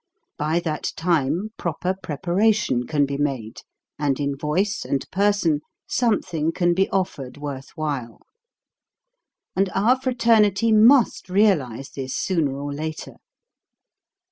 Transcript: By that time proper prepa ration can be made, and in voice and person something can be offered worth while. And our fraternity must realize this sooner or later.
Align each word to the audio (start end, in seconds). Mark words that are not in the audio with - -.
By 0.39 0.59
that 0.61 0.93
time 0.95 1.49
proper 1.57 1.93
prepa 1.93 2.35
ration 2.35 2.87
can 2.87 3.05
be 3.05 3.17
made, 3.19 3.61
and 3.99 4.19
in 4.19 4.35
voice 4.35 4.83
and 4.83 5.05
person 5.11 5.61
something 5.87 6.51
can 6.53 6.73
be 6.73 6.89
offered 6.89 7.37
worth 7.37 7.69
while. 7.75 8.23
And 9.55 9.69
our 9.75 10.01
fraternity 10.01 10.71
must 10.71 11.29
realize 11.29 11.91
this 11.91 12.15
sooner 12.15 12.57
or 12.59 12.73
later. 12.73 13.17